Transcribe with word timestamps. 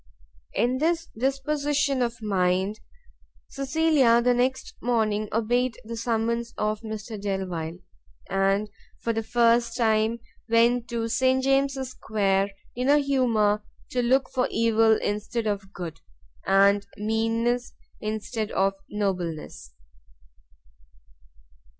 In 0.55 0.79
this 0.79 1.09
disposition 1.15 2.01
of 2.01 2.23
mind 2.23 2.79
Cecilia 3.49 4.19
the 4.19 4.33
next 4.33 4.73
morning 4.81 5.29
obeyed 5.31 5.77
the 5.83 5.95
summons 5.95 6.55
of 6.57 6.81
Mr 6.81 7.21
Delvile, 7.21 7.77
and 8.27 8.67
for 8.99 9.13
the 9.13 9.21
first 9.21 9.77
time 9.77 10.17
went 10.49 10.87
to 10.87 11.07
St 11.07 11.43
James' 11.43 11.87
square 11.91 12.49
in 12.75 12.89
a 12.89 12.97
humour 12.97 13.61
to 13.91 14.01
look 14.01 14.27
for 14.31 14.47
evil 14.49 14.97
instead 14.97 15.45
of 15.45 15.71
good, 15.71 15.99
and 16.47 16.87
meanness 16.97 17.75
instead 17.99 18.49
of 18.53 18.73
nobleness. 18.89 19.71